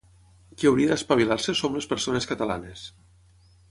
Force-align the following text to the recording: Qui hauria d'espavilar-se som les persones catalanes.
Qui 0.61 0.69
hauria 0.69 0.89
d'espavilar-se 0.93 1.57
som 1.61 1.79
les 1.79 1.91
persones 1.95 2.31
catalanes. 2.35 2.87